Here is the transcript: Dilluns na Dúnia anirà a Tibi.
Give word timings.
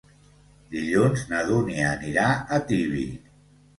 Dilluns 0.75 1.25
na 1.33 1.43
Dúnia 1.49 1.85
anirà 1.93 2.27
a 2.59 2.63
Tibi. 2.73 3.05